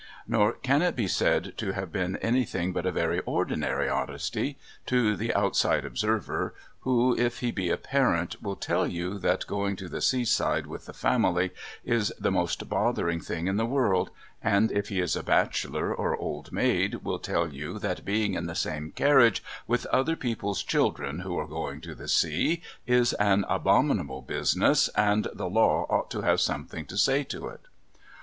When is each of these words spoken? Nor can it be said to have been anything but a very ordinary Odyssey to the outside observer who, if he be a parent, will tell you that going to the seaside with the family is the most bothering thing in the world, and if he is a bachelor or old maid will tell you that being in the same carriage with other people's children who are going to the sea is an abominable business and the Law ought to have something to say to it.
Nor 0.27 0.53
can 0.53 0.81
it 0.81 0.95
be 0.95 1.07
said 1.07 1.53
to 1.57 1.73
have 1.73 1.91
been 1.91 2.17
anything 2.23 2.73
but 2.73 2.87
a 2.87 2.91
very 2.91 3.19
ordinary 3.19 3.87
Odyssey 3.87 4.57
to 4.87 5.15
the 5.15 5.31
outside 5.35 5.85
observer 5.85 6.55
who, 6.79 7.15
if 7.19 7.41
he 7.41 7.51
be 7.51 7.69
a 7.69 7.77
parent, 7.77 8.41
will 8.41 8.55
tell 8.55 8.87
you 8.87 9.19
that 9.19 9.45
going 9.45 9.75
to 9.75 9.87
the 9.87 10.01
seaside 10.01 10.65
with 10.65 10.87
the 10.87 10.93
family 10.93 11.51
is 11.85 12.11
the 12.19 12.31
most 12.31 12.67
bothering 12.67 13.19
thing 13.19 13.45
in 13.45 13.57
the 13.57 13.65
world, 13.67 14.09
and 14.43 14.71
if 14.71 14.87
he 14.89 14.99
is 14.99 15.15
a 15.15 15.21
bachelor 15.21 15.93
or 15.93 16.17
old 16.17 16.51
maid 16.51 17.03
will 17.03 17.19
tell 17.19 17.53
you 17.53 17.77
that 17.77 18.03
being 18.03 18.33
in 18.33 18.47
the 18.47 18.55
same 18.55 18.89
carriage 18.89 19.43
with 19.67 19.85
other 19.91 20.15
people's 20.15 20.63
children 20.63 21.19
who 21.19 21.37
are 21.37 21.45
going 21.45 21.79
to 21.79 21.93
the 21.93 22.07
sea 22.07 22.63
is 22.87 23.13
an 23.19 23.45
abominable 23.47 24.23
business 24.23 24.87
and 24.95 25.27
the 25.31 25.45
Law 25.47 25.85
ought 25.91 26.09
to 26.09 26.21
have 26.21 26.41
something 26.41 26.87
to 26.87 26.97
say 26.97 27.23
to 27.23 27.47
it. 27.49 27.61